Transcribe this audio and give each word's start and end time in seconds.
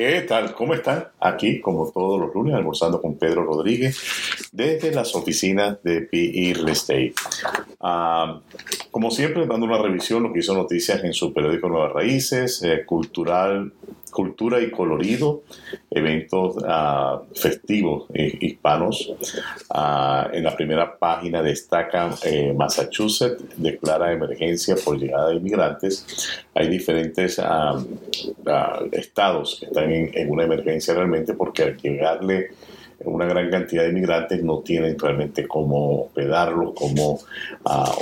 ¿Qué 0.00 0.22
tal? 0.22 0.54
¿Cómo 0.54 0.72
están? 0.72 1.08
Aquí, 1.20 1.60
como 1.60 1.90
todos 1.90 2.18
los 2.18 2.34
lunes, 2.34 2.54
almorzando 2.54 3.02
con 3.02 3.18
Pedro 3.18 3.44
Rodríguez 3.44 4.00
desde 4.50 4.94
las 4.94 5.14
oficinas 5.14 5.76
de 5.82 6.00
PE 6.00 6.54
Real 6.54 6.70
Estate. 6.70 7.12
Ah, 7.82 8.40
como 8.90 9.10
siempre, 9.10 9.46
dando 9.46 9.66
una 9.66 9.76
revisión, 9.76 10.22
lo 10.22 10.32
que 10.32 10.38
hizo 10.38 10.54
noticias 10.54 11.04
en 11.04 11.12
su 11.12 11.34
periódico 11.34 11.68
Nuevas 11.68 11.92
Raíces, 11.92 12.62
eh, 12.62 12.86
cultural, 12.86 13.74
cultura 14.10 14.60
y 14.60 14.70
colorido, 14.70 15.42
eventos 15.90 16.56
uh, 16.56 17.24
festivos 17.34 18.06
eh, 18.14 18.36
hispanos. 18.40 19.12
Uh, 19.70 20.34
en 20.34 20.44
la 20.44 20.54
primera 20.56 20.98
página 20.98 21.42
destaca 21.42 22.10
eh, 22.24 22.52
Massachusetts 22.56 23.42
declara 23.56 24.12
emergencia 24.12 24.76
por 24.84 24.98
llegada 24.98 25.30
de 25.30 25.36
inmigrantes. 25.36 26.06
Hay 26.54 26.68
diferentes 26.68 27.38
uh, 27.38 27.84
estados 28.92 29.58
que 29.60 29.66
están 29.66 29.90
en, 29.90 30.30
una 30.30 30.44
emergencia 30.44 30.94
realmente 30.94 31.34
porque 31.34 31.62
al 31.62 31.76
llegarle 31.76 32.50
una 33.02 33.24
gran 33.24 33.50
cantidad 33.50 33.84
de 33.84 33.90
inmigrantes 33.90 34.42
no 34.42 34.58
tienen 34.58 34.98
realmente 34.98 35.48
cómo 35.48 36.02
hospedarlos, 36.02 36.74
cómo 36.74 37.18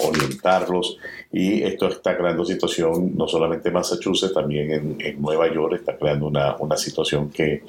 orientarlos 0.09 0.99
y 1.31 1.63
esto 1.63 1.89
está 1.89 2.17
creando 2.17 2.45
situación 2.45 3.13
no 3.15 3.29
solamente 3.29 3.69
en 3.69 3.75
Massachusetts, 3.75 4.33
también 4.33 4.71
en, 4.71 4.97
en 4.99 5.21
Nueva 5.21 5.53
York 5.53 5.75
está 5.75 5.97
creando 5.97 6.27
una, 6.27 6.57
una 6.57 6.77
situación 6.77 7.29
que 7.29 7.63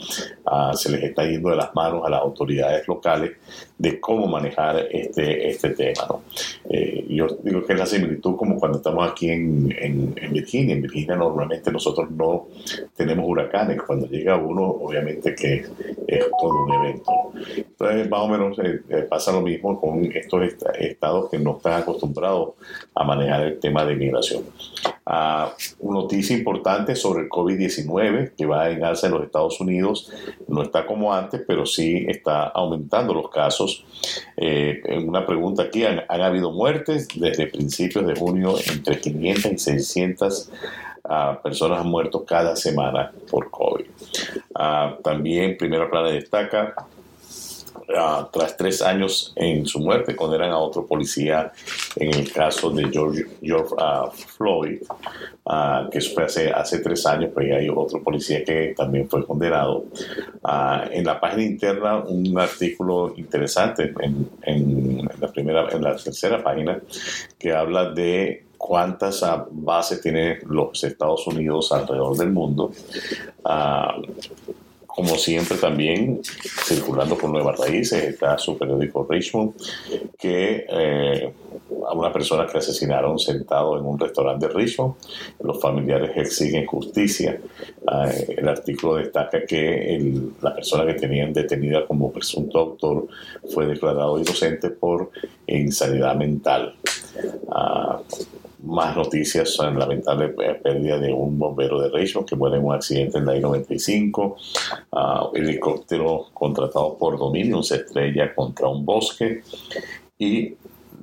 uh, 0.46 0.76
se 0.76 0.90
les 0.90 1.04
está 1.04 1.26
yendo 1.26 1.50
de 1.50 1.58
las 1.58 1.76
manos 1.76 2.06
a 2.06 2.10
las 2.10 2.22
autoridades 2.22 2.88
locales 2.88 3.32
de 3.78 4.00
cómo 4.00 4.28
manejar 4.28 4.88
este, 4.92 5.50
este 5.50 5.70
tema. 5.70 6.06
¿no? 6.08 6.24
Eh, 6.70 7.06
yo 7.10 7.28
digo 7.42 7.66
que 7.66 7.74
es 7.74 7.80
la 7.80 7.86
similitud 7.86 8.36
como 8.36 8.60
cuando 8.60 8.78
estamos 8.78 9.10
aquí 9.10 9.30
en, 9.30 9.74
en, 9.78 10.14
en, 10.22 10.34
Virginia. 10.34 10.76
En 10.76 10.82
Virginia 10.82 11.16
normalmente 11.16 11.72
nosotros 11.72 12.12
no 12.12 12.48
tenemos 12.96 13.26
huracanes. 13.26 13.82
Cuando 13.82 14.08
llega 14.08 14.36
uno, 14.36 14.64
obviamente 14.64 15.34
que 15.34 15.66
es 16.08 16.26
todo 16.40 16.66
un 16.66 16.74
evento. 16.74 17.12
Entonces, 17.56 18.10
más 18.10 18.20
o 18.20 18.28
menos 18.28 18.60
eh, 18.60 18.82
eh 18.90 19.08
pasa 19.10 19.32
lo 19.32 19.42
mismo 19.42 19.80
con 19.80 20.06
estos 20.14 20.44
est 20.44 20.64
estados 20.78 21.30
que 21.30 21.40
no 21.40 21.56
están 21.58 21.82
acostumbrados 21.82 22.56
a 22.94 23.04
manejar 23.06 23.49
el 23.50 23.60
tema 23.60 23.86
de 23.86 23.94
inmigración. 23.94 24.44
Uh, 25.06 25.50
una 25.80 26.02
noticia 26.02 26.38
importante 26.38 26.96
sobre 26.96 27.24
el 27.24 27.30
COVID-19 27.30 28.34
que 28.38 28.46
va 28.46 28.70
en 28.70 28.84
alza 28.84 29.08
en 29.08 29.14
los 29.14 29.24
Estados 29.24 29.60
Unidos. 29.60 30.12
No 30.48 30.62
está 30.62 30.86
como 30.86 31.14
antes, 31.14 31.42
pero 31.48 31.66
sí 31.66 32.06
está 32.08 32.44
aumentando 32.44 33.14
los 33.14 33.30
casos. 33.30 33.86
Eh, 34.38 34.82
una 35.06 35.26
pregunta 35.26 35.64
aquí, 35.64 35.84
¿han, 35.84 36.04
¿han, 36.08 36.22
habido 36.22 36.52
muertes? 36.52 37.08
Desde 37.16 37.48
principios 37.48 38.06
de 38.06 38.16
junio, 38.16 38.56
entre 38.72 39.00
500 39.00 39.52
y 39.52 39.58
600 39.58 40.52
uh, 41.06 41.42
personas 41.42 41.80
han 41.80 41.88
muerto 41.88 42.24
cada 42.24 42.56
semana 42.56 43.12
por 43.32 43.50
COVID. 43.50 43.86
Uh, 44.52 45.02
también, 45.02 45.58
primera 45.58 45.90
plana 45.90 46.12
destaca, 46.12 46.76
Uh, 47.90 48.24
tras 48.32 48.56
tres 48.56 48.84
años 48.84 49.34
en 49.36 49.66
su 49.66 49.80
muerte, 49.80 50.16
condenan 50.16 50.52
a 50.52 50.60
otro 50.60 50.86
policía 50.86 51.52
en 51.96 52.14
el 52.14 52.32
caso 52.32 52.70
de 52.70 52.88
George, 52.88 53.26
George 53.42 53.74
uh, 53.74 54.12
Floyd, 54.12 54.84
uh, 55.46 55.90
que 55.90 56.00
fue 56.02 56.26
hace, 56.26 56.52
hace 56.52 56.80
tres 56.82 57.04
años, 57.08 57.32
pero 57.34 57.58
hay 57.58 57.68
otro 57.68 58.04
policía 58.04 58.44
que 58.44 58.76
también 58.78 59.10
fue 59.10 59.26
condenado. 59.26 59.86
en 60.92 61.04
la 61.04 61.20
página 61.20 61.44
interna, 61.44 61.98
un 61.98 62.38
artículo 62.38 63.12
interesante 63.18 63.92
en, 64.02 64.30
en, 64.44 65.10
la 65.20 65.28
primera, 65.28 65.68
en 65.72 65.82
la 65.82 65.96
tercera 65.96 66.44
página, 66.44 66.80
que 67.40 67.52
habla 67.52 67.90
de 67.90 68.46
cuántas 68.56 69.26
bases 69.50 70.00
tienen 70.00 70.38
los 70.46 70.84
Estados 70.84 71.26
Unidos 71.26 71.72
alrededor 71.72 72.16
del 72.18 72.30
mundo 72.30 72.72
como 74.90 75.16
siempre 75.16 75.56
también 75.58 76.20
circulando 76.66 77.18
por 77.18 77.30
Nuevas 77.30 77.60
Raíces 77.60 78.04
está 78.04 78.38
su 78.38 78.58
periódico 78.58 79.08
Richmond, 79.10 79.54
que 80.18 80.66
eh, 80.68 81.34
a 81.88 81.94
una 81.94 82.12
persona 82.12 82.48
que 82.48 82.58
asesinaron 82.58 83.20
sentado 83.20 83.78
en 83.78 83.86
un 83.86 84.00
restaurante 84.00 84.48
de 84.48 84.54
Richmond, 84.54 84.96
los 85.42 85.62
familiares 85.62 86.12
exigen 86.18 86.66
justicia. 86.66 87.40
Eh, 87.40 88.36
el 88.38 88.50
artículo 88.50 88.96
destaca 88.96 89.46
que 89.46 90.12
la 90.42 90.56
persona 90.56 90.86
que 90.86 91.00
tenían 91.00 91.32
detenida 91.34 91.86
como 91.86 92.12
presunto 92.12 92.58
autor 92.60 93.08
fue 93.54 93.68
declarado 93.68 94.20
inocente 94.20 94.72
por 94.72 95.12
insanidad 95.48 96.16
mental. 96.16 96.76
Uh, 97.48 98.04
más 98.64 98.96
noticias 98.96 99.50
son 99.50 99.74
la 99.76 99.86
lamentable 99.86 100.30
pérdida 100.30 100.98
de 101.00 101.14
un 101.14 101.40
bombero 101.40 101.80
de 101.80 101.90
Richmond 101.90 102.28
que 102.28 102.36
muere 102.36 102.58
en 102.58 102.66
un 102.66 102.74
accidente 102.74 103.18
en 103.18 103.26
la 103.26 103.38
I-95. 103.38 104.36
Uh, 104.92 105.36
helicóptero 105.36 106.28
contratado 106.34 106.98
por 106.98 107.18
Dominion 107.18 107.64
se 107.64 107.78
estrella 107.78 108.34
contra 108.36 108.68
un 108.68 108.86
bosque. 108.86 109.44
Y 110.18 110.56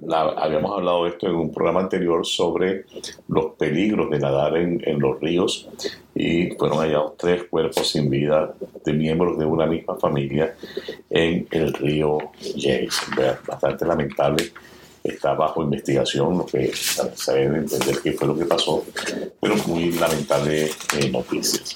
la, 0.02 0.20
habíamos 0.20 0.72
hablado 0.76 1.04
de 1.04 1.10
esto 1.10 1.26
en 1.26 1.34
un 1.34 1.50
programa 1.50 1.80
anterior 1.80 2.26
sobre 2.26 2.84
los 3.28 3.54
peligros 3.54 4.10
de 4.10 4.18
nadar 4.18 4.56
en, 4.58 4.82
en, 4.86 5.00
los 5.00 5.18
ríos 5.20 5.68
y 6.14 6.50
fueron 6.50 6.78
hallados 6.78 7.16
tres 7.16 7.44
cuerpos 7.44 7.88
sin 7.88 8.10
vida 8.10 8.54
de 8.84 8.92
miembros 8.92 9.38
de 9.38 9.46
una 9.46 9.64
misma 9.64 9.96
familia 9.96 10.54
en 11.08 11.48
el 11.50 11.72
río 11.72 12.18
James. 12.58 13.00
Bastante 13.46 13.86
lamentable 13.86 14.52
está 15.08 15.34
bajo 15.34 15.62
investigación, 15.62 16.38
lo 16.38 16.46
que 16.46 16.72
se 16.74 17.32
debe 17.34 17.58
entender 17.58 17.96
qué 18.02 18.12
fue 18.12 18.28
lo 18.28 18.36
que 18.36 18.44
pasó, 18.44 18.84
pero 19.40 19.56
muy 19.66 19.92
lamentable 19.92 20.64
eh, 20.66 21.10
noticias. 21.10 21.74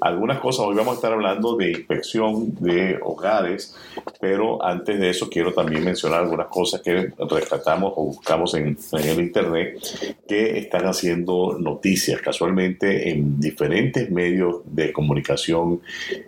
Algunas 0.00 0.40
cosas, 0.40 0.66
hoy 0.66 0.74
vamos 0.74 0.92
a 0.92 0.94
estar 0.96 1.12
hablando 1.12 1.56
de 1.56 1.70
inspección 1.70 2.54
de 2.60 2.98
hogares, 3.02 3.76
pero 4.20 4.64
antes 4.64 4.98
de 4.98 5.10
eso 5.10 5.28
quiero 5.28 5.52
también 5.52 5.84
mencionar 5.84 6.20
algunas 6.20 6.48
cosas 6.48 6.80
que 6.80 7.12
rescatamos 7.28 7.92
o 7.96 8.04
buscamos 8.04 8.54
en, 8.54 8.76
en 8.92 9.08
el 9.08 9.20
Internet 9.20 9.78
que 10.26 10.58
están 10.58 10.86
haciendo 10.86 11.56
noticias 11.58 12.20
casualmente 12.20 13.10
en 13.10 13.40
diferentes 13.40 14.10
medios 14.10 14.62
de 14.64 14.92
comunicación 14.92 15.80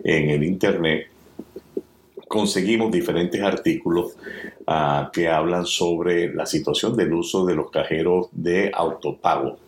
en 0.03 0.29
el 0.29 0.43
Internet 0.43 1.07
conseguimos 2.33 2.91
diferentes 2.91 3.39
artículos 3.43 4.17
uh, 4.65 5.11
que 5.11 5.29
hablan 5.29 5.67
sobre 5.67 6.33
la 6.33 6.47
situación 6.47 6.97
del 6.97 7.13
uso 7.13 7.45
de 7.45 7.53
los 7.53 7.69
cajeros 7.69 8.29
de 8.31 8.71
autopago. 8.73 9.59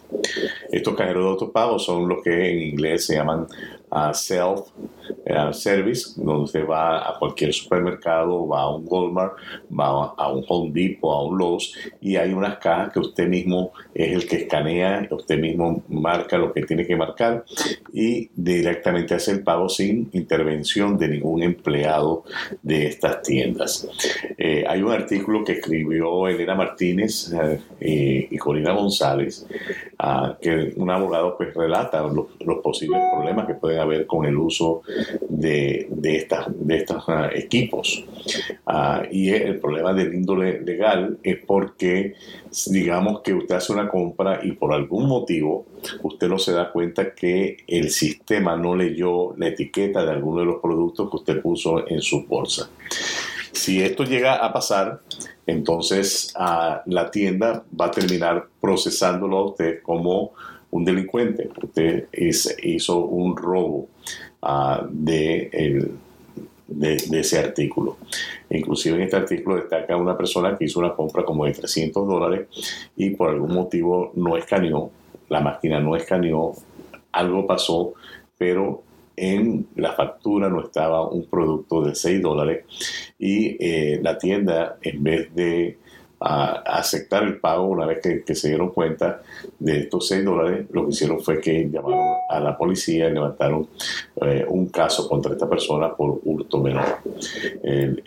Estos 0.72 0.96
cajeros 0.96 1.26
de 1.26 1.30
autopago 1.30 1.78
son 1.78 2.10
los 2.10 2.24
que 2.24 2.50
en 2.50 2.60
inglés 2.64 3.06
se 3.06 3.18
llaman 3.18 3.46
uh, 3.92 4.12
self 4.14 4.62
uh, 5.10 5.54
service, 5.54 6.14
donde 6.16 6.44
usted 6.44 6.68
va 6.68 7.10
a 7.10 7.18
cualquier 7.20 7.54
supermercado, 7.54 8.48
va 8.48 8.62
a 8.62 8.76
un 8.76 8.86
Walmart, 8.88 9.34
va 9.72 10.14
a 10.18 10.32
un 10.32 10.44
Home 10.48 10.72
Depot, 10.72 11.12
a 11.12 11.24
un 11.24 11.38
Lowe's 11.38 11.74
y 12.02 12.16
hay 12.16 12.34
unas 12.34 12.58
cajas 12.58 12.94
que 12.94 13.00
usted 13.00 13.28
mismo 13.28 13.72
es 13.94 14.14
el 14.14 14.28
que 14.28 14.38
escanea, 14.38 15.08
usted 15.12 15.40
mismo 15.40 15.84
marca 15.90 16.38
lo 16.38 16.54
que 16.54 16.62
tiene 16.64 16.86
que 16.86 16.96
marcar 16.96 17.46
y 17.94 18.30
directamente 18.36 19.16
hace 19.16 19.32
el 19.32 19.44
pago 19.44 19.70
sin 19.70 20.10
intervención 20.14 20.98
de 20.98 21.08
ningún 21.08 21.44
empleado 21.44 22.24
de 22.62 22.88
estas 22.88 23.22
tiendas. 23.22 23.88
Eh, 24.38 24.66
hay 24.68 24.82
un 24.82 24.92
artículo 24.92 25.44
que 25.44 25.54
escribió 25.54 26.28
Elena 26.28 26.56
Martínez 26.56 27.34
eh, 27.80 28.28
y 28.30 28.38
Corina 28.38 28.74
González, 28.74 29.46
uh, 30.04 30.36
que 30.42 30.74
un 30.76 30.90
abogado 30.90 31.38
pues 31.38 31.54
relata 31.54 32.02
los, 32.02 32.28
los 32.40 32.60
posibles 32.60 33.02
problemas 33.14 33.48
que 33.48 33.56
pueden 33.56 33.80
haber 33.80 34.06
con 34.06 34.26
el 34.26 34.38
uso 34.38 34.82
de, 35.30 35.88
de, 35.90 36.28
de 36.48 36.76
estos 36.76 37.08
uh, 37.08 37.30
equipos. 37.34 38.04
Uh, 38.68 39.06
y 39.12 39.30
el 39.30 39.60
problema 39.60 39.94
del 39.94 40.14
índole 40.14 40.62
legal 40.62 41.18
es 41.24 41.38
porque, 41.46 42.16
digamos 42.68 43.22
que 43.22 43.34
usted 43.34 43.56
hace 43.56 43.74
una 43.74 43.88
compra 43.90 44.40
y 44.44 44.54
por 44.54 44.74
algún 44.74 45.08
motivo 45.08 45.66
usted 46.02 46.28
no 46.28 46.40
se 46.40 46.54
da 46.54 46.72
cuenta 46.72 47.14
que 47.14 47.58
el 47.68 47.90
sistema 47.90 48.56
no 48.56 48.76
leyó 48.76 49.36
la 49.38 49.48
etiqueta 49.48 50.04
de 50.04 50.12
alguno 50.12 50.40
de 50.40 50.46
los 50.46 50.62
productos 50.62 51.10
que 51.10 51.18
usted 51.18 51.42
puso 51.42 51.88
en 51.88 52.02
su 52.02 52.26
bolsa. 52.26 52.70
Si 53.52 53.82
esto 53.82 54.04
llega 54.04 54.36
a 54.36 54.52
pasar, 54.52 55.00
entonces 55.48 56.34
uh, 56.38 56.82
la 56.86 57.10
tienda 57.12 57.64
va 57.80 57.86
a 57.86 57.92
terminar 57.92 58.48
procesándolo 58.60 59.38
a 59.38 59.46
usted 59.46 59.82
como 59.82 60.34
un 60.72 60.84
delincuente. 60.84 61.50
Usted 61.64 62.08
hizo 62.64 63.06
un 63.06 63.38
robo 63.38 63.88
de, 64.90 65.90
de, 66.68 67.20
ese 67.20 67.40
artículo. 67.40 67.98
Inclusive 68.50 68.96
en 68.96 69.04
este 69.04 69.18
artículo 69.18 69.58
destaca 69.58 69.96
una 69.98 70.18
persona 70.18 70.58
que 70.58 70.66
hizo 70.66 70.80
una 70.80 70.96
compra 70.96 71.24
como 71.24 71.46
de 71.46 71.54
300 71.54 72.08
dólares 72.08 72.48
y 72.96 73.12
por 73.12 73.30
algún 73.30 73.54
motivo 73.54 74.12
no 74.16 74.38
escaneó, 74.38 74.90
la 75.30 75.42
máquina 75.42 75.80
no 75.80 75.96
escaneó, 75.96 76.54
algo 77.12 77.48
pasó, 77.48 77.94
pero 78.38 78.84
en 79.16 79.68
la 79.76 79.94
factura 79.94 80.50
no 80.50 80.62
estaba 80.62 81.08
un 81.10 81.26
producto 81.26 81.82
de 81.82 81.96
6 81.96 82.22
dólares 82.22 82.66
y 83.18 83.56
eh, 83.60 84.00
la 84.02 84.18
tienda 84.18 84.78
en 84.82 85.04
vez 85.04 85.34
de 85.34 85.78
a, 86.20 86.64
aceptar 86.78 87.24
el 87.24 87.38
pago 87.38 87.66
una 87.66 87.86
vez 87.86 88.00
que, 88.26 88.36
se 88.36 88.50
dieron 88.50 88.70
cuenta 88.70 89.22
de 89.60 89.82
estos 89.82 90.08
6 90.08 90.26
dólares. 90.26 90.66
Lo 90.72 90.86
que 90.86 90.92
hicieron 90.92 91.22
fue 91.22 91.40
que 91.40 91.70
llamaron 91.70 92.16
a 92.30 92.40
la 92.40 92.58
policía 92.58 93.08
y 93.08 93.14
levantaron 93.14 93.68
eh, 94.22 94.46
un 94.48 94.68
caso 94.68 95.08
contra 95.08 95.34
esta 95.34 95.50
persona 95.50 95.94
por 95.94 96.20
hurto 96.24 96.60
menor. 96.60 97.00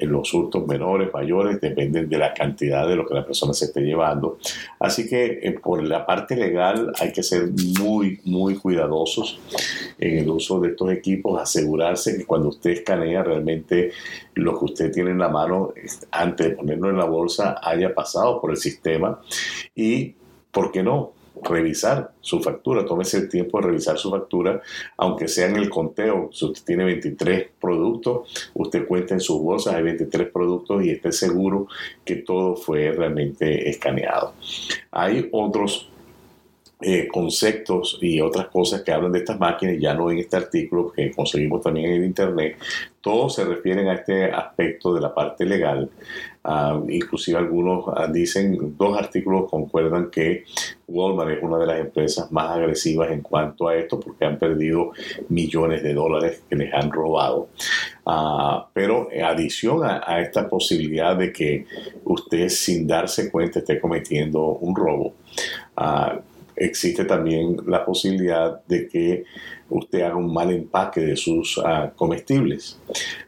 los 0.01 0.35
hurtos 0.35 0.67
menores, 0.67 1.11
mayores, 1.13 1.61
dependen 1.61 2.09
de 2.09 2.19
la 2.19 2.35
cantidad 2.35 2.87
de 2.87 2.97
lo 2.97 3.07
que 3.07 3.15
la 3.15 3.25
persona 3.25 3.53
se 3.53 3.67
esté 3.67 3.81
llevando. 3.81 4.39
Así 4.79 5.09
que 5.09 5.41
eh, 5.43 5.53
por 5.53 5.83
la 5.83 6.07
parte 6.07 6.37
legal 6.37 6.93
hay 7.01 7.13
que 7.13 7.23
ser 7.23 7.49
muy, 7.81 8.21
muy 8.25 8.57
cuidadosos 8.57 9.41
en 9.99 10.19
el 10.19 10.31
uso 10.31 10.61
de 10.61 10.71
estos 10.71 10.93
equipos, 10.93 11.41
asegurarse 11.41 12.17
que 12.17 12.25
cuando 12.25 12.49
usted 12.49 12.71
escanea 12.71 13.23
realmente 13.23 13.93
lo 14.35 14.59
que 14.59 14.65
usted 14.67 14.93
tiene 14.93 15.11
en 15.11 15.19
la 15.19 15.29
mano 15.29 15.73
antes 16.13 16.49
de 16.49 16.55
ponerlo 16.55 16.91
en 16.91 16.97
la 16.97 17.05
bolsa 17.05 17.61
haya 17.63 17.93
pasado 17.99 18.41
por 18.41 18.53
el 18.53 18.57
sistema 18.57 19.21
y, 19.75 20.15
¿por 20.53 20.71
qué 20.71 20.85
no? 20.85 21.13
revisar 21.43 22.13
su 22.21 22.41
factura, 22.41 22.85
tómese 22.85 23.19
el 23.19 23.29
tiempo 23.29 23.61
de 23.61 23.69
revisar 23.69 23.99
su 23.99 24.11
factura, 24.11 24.61
aunque 24.97 25.29
sea 25.29 25.47
en 25.47 25.57
el 25.57 25.69
conteo, 25.69 26.31
si 26.33 26.47
usted 26.47 26.65
tiene 26.65 26.85
23 26.85 27.49
productos, 27.61 28.51
usted 28.55 28.87
cuenta 28.87 29.15
en 29.15 29.21
sus 29.21 29.41
bolsas, 29.41 29.75
hay 29.75 29.83
23 29.83 30.31
productos 30.31 30.85
y 30.85 30.91
esté 30.91 31.13
seguro 31.13 31.69
que 32.05 32.17
todo 32.17 32.57
fue 32.57 32.91
realmente 32.91 33.69
escaneado. 33.69 34.35
Hay 34.91 35.29
otros 35.33 35.89
eh, 36.81 37.09
conceptos 37.09 37.99
y 38.01 38.21
otras 38.21 38.47
cosas 38.49 38.83
que 38.83 38.93
hablan 38.93 39.11
de 39.11 39.19
estas 39.19 39.39
máquinas, 39.41 39.77
ya 39.81 39.95
no 39.95 40.13
en 40.13 40.19
este 40.19 40.37
artículo 40.37 40.93
que 40.93 41.11
conseguimos 41.11 41.61
también 41.61 41.91
en 41.91 41.97
el 41.97 42.05
Internet, 42.05 42.57
todos 43.01 43.35
se 43.35 43.45
refieren 43.45 43.89
a 43.89 43.95
este 43.95 44.27
aspecto 44.27 44.95
de 44.95 45.01
la 45.01 45.13
parte 45.13 45.45
legal. 45.45 45.91
Ah, 46.45 46.81
inclusive 46.89 47.37
algunos 47.37 47.85
ah, 47.95 48.07
dicen, 48.07 48.77
dos 48.77 48.97
artículos 48.97 49.51
concuerdan 49.51 50.11
que 50.11 50.45
Walmart 50.87 51.31
es 51.31 51.43
una 51.43 51.59
de 51.59 51.67
las 51.67 51.81
empresas 51.81 52.31
más 52.33 52.51
agresivas 52.51 53.11
en 53.11 53.21
cuanto 53.21 53.69
a 53.69 53.77
esto 53.77 53.99
porque 54.01 54.25
han 54.25 54.39
perdido 54.39 54.93
millones 55.29 55.83
de 55.83 55.95
dólares 55.95 56.43
que 56.49 56.57
les 56.57 56.73
han 56.73 56.91
robado. 56.91 57.49
Uh, 58.07 58.63
pero 58.73 59.09
adición 59.23 59.83
a, 59.85 60.21
esta 60.21 60.49
posibilidad 60.49 61.17
de 61.17 61.33
que 61.33 61.67
usted 62.05 62.49
sin 62.49 62.87
darse 62.87 63.31
cuenta 63.31 63.59
esté 63.59 63.79
cometiendo 63.79 64.43
un 64.47 64.75
robo, 64.75 65.15
existe 66.57 67.05
también 67.05 67.57
la 67.67 67.85
posibilidad 67.85 68.65
de 68.65 68.89
que 68.89 69.25
usted 69.71 70.03
haga 70.03 70.17
un 70.17 70.33
mal 70.33 70.51
empaque 70.51 71.01
de 71.01 71.17
sus 71.17 71.61
ah, 71.65 71.93
comestibles. 71.95 72.81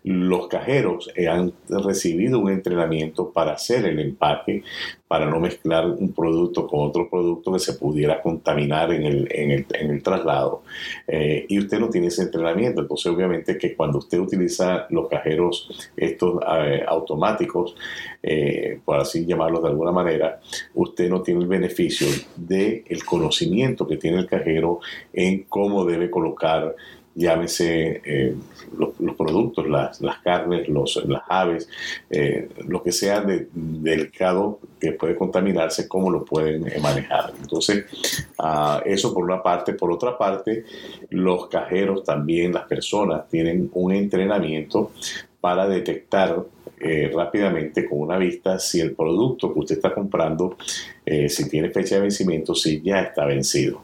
Los 0.05 0.49
cajeros 0.49 1.11
han 1.29 1.53
recibido 1.69 2.39
un 2.39 2.51
entrenamiento 2.51 3.31
para 3.31 3.53
hacer 3.53 3.85
el 3.87 3.99
empaque, 4.01 4.63
para 5.11 5.27
no 5.27 5.41
mezclar 5.41 5.87
un 5.87 6.13
producto 6.13 6.69
con 6.69 6.87
otro 6.87 7.11
producto 7.11 7.53
que 7.53 7.59
se 7.59 7.73
pudiera 7.73 8.23
contaminar 8.23 8.93
en 8.93 9.03
el, 9.03 9.29
en 9.33 9.51
el, 9.51 9.67
en 9.75 9.91
el 9.91 10.05
traslado. 10.05 10.63
Eh, 11.09 11.47
y 11.49 11.59
usted 11.59 11.81
no 11.81 11.91
tiene 11.91 12.07
ese 12.07 12.23
entrenamiento. 12.23 12.81
Entonces, 12.81 13.11
obviamente 13.11 13.59
que 13.59 13.75
cuando 13.75 13.99
usted 13.99 14.21
utiliza 14.21 14.87
los 14.91 15.09
cajeros 15.09 15.69
estos 15.97 16.41
eh, 16.65 16.85
automáticos, 16.87 17.75
eh, 18.23 18.79
por 18.85 19.01
así 19.01 19.27
llamarlos 19.27 19.65
de 19.65 19.71
alguna 19.71 19.91
manera, 19.91 20.39
usted 20.75 21.11
no 21.11 21.23
tiene 21.23 21.41
el 21.41 21.49
beneficio 21.49 22.07
del 22.37 22.85
el 22.87 23.05
conocimiento 23.05 23.89
que 23.89 23.97
tiene 23.97 24.19
el 24.19 24.27
cajero 24.27 24.79
en 25.13 25.43
cómo 25.49 25.85
debe 25.85 26.09
colocar 26.09 26.77
llámese 27.15 28.01
eh, 28.05 28.35
los, 28.79 28.91
productos, 29.17 29.69
las, 29.69 30.01
carnes, 30.23 30.69
los, 30.69 31.03
las 31.07 31.23
aves, 31.29 31.69
eh, 32.09 32.49
lo 32.67 32.83
que 32.83 32.93
sea 32.93 33.21
de, 33.21 33.49
delicado 33.53 34.61
que 34.81 34.93
puede 34.93 35.17
contaminarse, 35.17 35.89
cómo 35.89 36.11
lo 36.11 36.25
pueden 36.25 36.67
eh, 36.69 36.79
manejar. 36.81 37.33
Entonces, 37.41 37.85
ah, 38.39 38.83
eso 38.85 39.13
por 39.13 39.25
una 39.25 39.43
parte. 39.43 39.75
Por 39.75 39.91
otra 39.93 40.17
parte, 40.17 40.65
los 41.11 41.49
cajeros 41.49 42.05
también, 42.05 42.53
las 42.53 42.65
personas, 42.65 43.29
tienen 43.29 43.71
un 43.75 43.93
entrenamiento 43.93 44.93
para 45.41 45.67
detectar 45.69 46.45
rápidamente 47.13 47.87
con 47.87 48.01
una 48.01 48.17
vista 48.17 48.59
si 48.59 48.81
el 48.81 48.93
producto 48.93 49.53
que 49.53 49.61
usted 49.61 49.75
está 49.77 49.93
comprando, 49.93 50.57
si 51.29 51.49
tiene 51.51 51.69
fecha 51.69 51.97
de 51.97 52.01
vencimiento, 52.01 52.55
si 52.55 52.81
ya 52.81 53.03
está 53.03 53.27
vencido. 53.27 53.83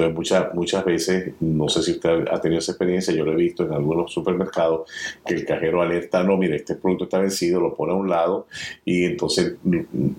Entonces, 0.00 0.16
muchas, 0.16 0.54
muchas 0.54 0.84
veces, 0.84 1.34
no 1.40 1.68
sé 1.68 1.82
si 1.82 1.92
usted 1.92 2.26
ha 2.30 2.40
tenido 2.40 2.60
esa 2.60 2.72
experiencia, 2.72 3.12
yo 3.12 3.24
lo 3.24 3.32
he 3.32 3.36
visto 3.36 3.64
en 3.64 3.72
algunos 3.72 4.10
supermercados, 4.10 4.90
que 5.26 5.34
el 5.34 5.44
cajero 5.44 5.82
alerta, 5.82 6.22
no, 6.22 6.38
mire, 6.38 6.56
este 6.56 6.76
producto 6.76 7.04
está 7.04 7.18
vencido, 7.18 7.60
lo 7.60 7.74
pone 7.74 7.92
a 7.92 7.96
un 7.96 8.08
lado 8.08 8.46
y 8.84 9.04
entonces 9.04 9.56
mm, 9.62 9.76
mm, 9.76 10.14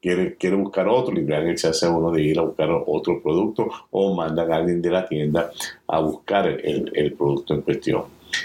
quiere, 0.00 0.36
quiere 0.36 0.56
buscar 0.56 0.88
otro 0.88 1.14
le 1.14 1.24
dan 1.24 1.46
el 1.46 1.56
chance 1.56 1.84
a 1.84 1.90
uno 1.90 2.10
de 2.10 2.22
ir 2.22 2.38
a 2.38 2.42
buscar 2.42 2.70
otro 2.86 3.20
producto 3.22 3.68
o 3.90 4.14
mandan 4.14 4.50
a 4.50 4.56
alguien 4.56 4.80
de 4.80 4.90
la 4.90 5.06
tienda 5.06 5.50
a 5.86 6.00
buscar 6.00 6.46
el, 6.48 6.90
el 6.94 7.12
producto 7.12 7.52
en 7.52 7.60
cuestión. 7.60 8.04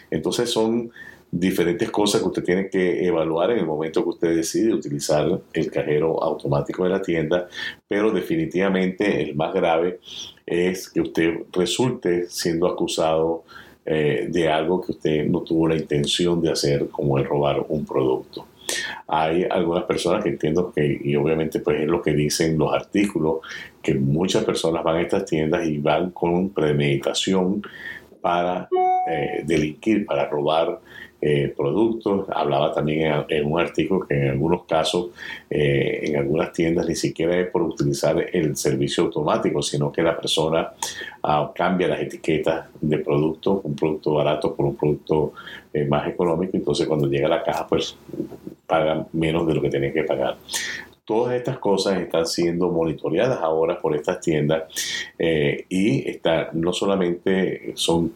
Entonces 0.09 0.49
son 0.49 0.91
diferentes 1.31 1.89
cosas 1.89 2.21
que 2.21 2.27
usted 2.27 2.43
tiene 2.43 2.69
que 2.69 3.05
evaluar 3.05 3.51
en 3.51 3.59
el 3.59 3.65
momento 3.65 4.03
que 4.03 4.09
usted 4.09 4.35
decide 4.35 4.73
utilizar 4.73 5.41
el 5.53 5.71
cajero 5.71 6.21
automático 6.21 6.83
de 6.83 6.89
la 6.89 7.01
tienda, 7.01 7.47
pero 7.87 8.11
definitivamente 8.11 9.21
el 9.23 9.35
más 9.35 9.53
grave 9.53 10.01
es 10.51 10.89
que 10.89 10.99
usted 10.99 11.43
resulte 11.53 12.27
siendo 12.29 12.67
acusado 12.67 13.45
eh, 13.85 14.27
de 14.29 14.49
algo 14.49 14.81
que 14.81 14.91
usted 14.91 15.25
no 15.25 15.41
tuvo 15.41 15.69
la 15.69 15.75
intención 15.75 16.41
de 16.41 16.51
hacer, 16.51 16.89
como 16.89 17.17
el 17.17 17.23
robar 17.23 17.65
un 17.69 17.85
producto. 17.85 18.45
Hay 19.07 19.45
algunas 19.49 19.85
personas 19.85 20.23
que 20.23 20.29
entiendo 20.29 20.71
que, 20.73 20.99
y 21.01 21.15
obviamente 21.15 21.59
pues 21.61 21.81
es 21.81 21.87
lo 21.87 22.01
que 22.01 22.11
dicen 22.13 22.57
los 22.57 22.73
artículos, 22.73 23.39
que 23.81 23.95
muchas 23.95 24.43
personas 24.43 24.83
van 24.83 24.97
a 24.97 25.01
estas 25.01 25.25
tiendas 25.25 25.65
y 25.65 25.77
van 25.77 26.11
con 26.11 26.49
premeditación 26.49 27.63
para 28.19 28.67
eh, 29.07 29.43
delinquir, 29.45 30.05
para 30.05 30.27
robar 30.27 30.81
eh, 31.23 31.53
productos. 31.55 32.25
Hablaba 32.33 32.73
también 32.73 33.23
en, 33.29 33.45
un 33.45 33.59
artículo 33.59 34.07
que 34.07 34.15
en 34.15 34.29
algunos 34.29 34.63
casos, 34.65 35.11
eh, 35.51 35.99
en 36.05 36.15
algunas 36.15 36.51
tiendas, 36.51 36.87
ni 36.87 36.95
siquiera 36.95 37.39
es 37.39 37.47
por 37.47 37.61
utilizar 37.61 38.17
el 38.33 38.57
servicio 38.57 39.03
automático, 39.03 39.61
sino 39.61 39.91
que 39.91 40.01
la 40.01 40.17
persona 40.17 40.73
ah, 41.21 41.51
cambia 41.53 41.89
las 41.89 42.01
etiquetas 42.01 42.65
de 42.81 42.97
producto, 42.97 43.61
un 43.63 43.75
producto 43.75 44.15
barato 44.15 44.55
por 44.55 44.65
un 44.65 44.75
producto 44.75 45.33
eh, 45.71 45.85
más 45.85 46.07
económico. 46.07 46.57
Entonces, 46.57 46.87
cuando 46.87 47.07
llega 47.07 47.27
a 47.27 47.29
la 47.29 47.43
caja, 47.43 47.67
pues 47.67 47.95
pagan 48.65 49.05
menos 49.13 49.45
de 49.45 49.53
lo 49.53 49.61
que 49.61 49.69
tienen 49.69 49.93
que 49.93 50.03
pagar. 50.03 50.37
Todas 51.05 51.35
estas 51.35 51.59
cosas 51.59 51.99
están 51.99 52.25
siendo 52.25 52.69
monitoreadas 52.71 53.39
ahora 53.43 53.79
por 53.79 53.95
estas 53.95 54.21
tiendas 54.21 54.63
y 55.19 56.09
está, 56.09 56.49
no 56.53 56.71
solamente 56.71 57.73
son 57.75 58.11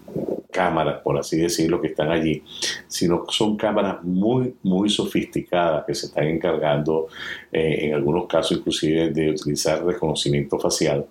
cámaras, 0.56 1.02
por 1.02 1.18
así 1.18 1.38
decirlo, 1.38 1.82
que 1.82 1.88
están 1.88 2.10
allí, 2.10 2.42
sino 2.88 3.26
son 3.28 3.58
cámaras 3.58 4.02
muy, 4.04 4.56
muy 4.64 4.90
sofisticadas 4.90 5.84
que 5.86 5.94
se 5.94 6.06
están 6.06 6.28
encargando, 6.28 7.08
eh, 7.52 7.80
en 7.82 7.94
algunos 7.94 8.26
casos 8.26 8.60
inclusive, 8.60 9.10
de 9.10 9.32
utilizar 9.32 9.84
reconocimiento 9.86 10.58
facial. 10.58 11.06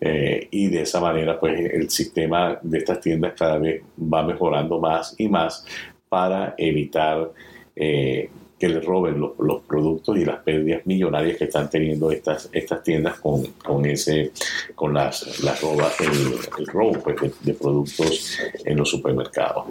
Eh, 0.00 0.48
y 0.50 0.68
de 0.68 0.80
esa 0.82 0.98
manera, 0.98 1.38
pues 1.38 1.60
el 1.60 1.90
sistema 1.90 2.58
de 2.62 2.78
estas 2.78 3.00
tiendas 3.00 3.34
cada 3.36 3.58
vez 3.58 3.82
va 4.00 4.22
mejorando 4.22 4.80
más 4.80 5.14
y 5.18 5.28
más 5.28 5.66
para 6.08 6.54
evitar 6.56 7.30
eh, 7.76 8.30
que 8.60 8.68
le 8.68 8.80
roben 8.80 9.18
los, 9.18 9.62
productos 9.62 10.18
y 10.18 10.24
las 10.26 10.42
pérdidas 10.42 10.84
millonarias 10.84 11.38
que 11.38 11.44
están 11.44 11.70
teniendo 11.70 12.12
estas, 12.12 12.50
estas 12.52 12.82
tiendas 12.82 13.18
con, 13.18 13.46
con 13.64 13.86
ese, 13.86 14.32
con 14.74 14.92
las, 14.92 15.42
las 15.42 15.62
robas, 15.62 15.98
el, 16.02 16.66
robo 16.66 16.92
pues, 17.00 17.16
de, 17.40 17.54
productos 17.54 18.38
en 18.62 18.76
los 18.76 18.90
supermercados. 18.90 19.64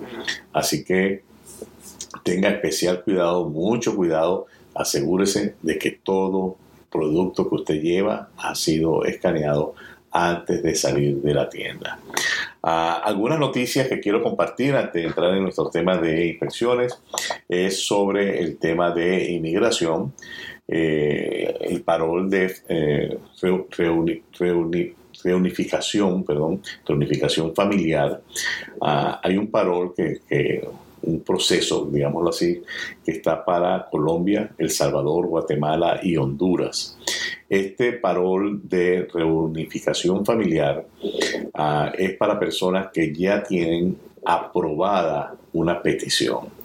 Así 0.51 0.83
que 0.83 1.21
tenga 2.23 2.49
especial 2.49 3.03
cuidado, 3.03 3.47
mucho 3.47 3.95
cuidado, 3.95 4.47
asegúrese 4.73 5.53
de 5.61 5.77
que 5.77 5.91
todo 5.91 6.57
producto 6.91 7.47
que 7.47 7.55
usted 7.55 7.81
lleva 7.81 8.29
ha 8.37 8.55
sido 8.55 9.05
escaneado 9.05 9.75
antes 10.11 10.63
de 10.63 10.73
salir 10.73 11.21
de 11.21 11.33
la 11.35 11.47
tienda. 11.47 11.99
Ah, 12.61 13.01
algunas 13.05 13.39
noticias 13.39 13.87
que 13.87 13.99
quiero 13.99 14.21
compartir 14.21 14.75
antes 14.75 15.01
de 15.01 15.07
entrar 15.07 15.33
en 15.33 15.43
nuestro 15.43 15.69
tema 15.69 15.97
de 15.97 16.27
inspecciones 16.27 16.99
es 17.47 17.85
sobre 17.85 18.39
el 18.39 18.57
tema 18.57 18.91
de 18.91 19.31
inmigración, 19.31 20.13
eh, 20.67 21.55
el 21.61 21.81
parol 21.81 22.29
de 22.29 22.53
eh, 22.67 23.17
reunificación, 25.23 26.23
perdón, 26.25 26.61
reunificación 26.85 27.55
familiar. 27.55 28.21
Ah, 28.81 29.21
hay 29.23 29.37
un 29.37 29.49
parol 29.49 29.93
que, 29.95 30.19
que 30.27 30.67
un 31.01 31.21
proceso, 31.21 31.87
digámoslo 31.91 32.29
así, 32.29 32.61
que 33.05 33.11
está 33.11 33.43
para 33.43 33.87
Colombia, 33.89 34.51
El 34.57 34.69
Salvador, 34.69 35.27
Guatemala 35.27 35.99
y 36.03 36.17
Honduras. 36.17 36.97
Este 37.49 37.93
parol 37.93 38.61
de 38.63 39.07
reunificación 39.11 40.25
familiar 40.25 40.85
ah, 41.55 41.91
es 41.97 42.15
para 42.15 42.39
personas 42.39 42.89
que 42.93 43.13
ya 43.13 43.43
tienen 43.43 43.97
aprobada 44.23 45.35
una 45.53 45.81
petición. 45.81 46.59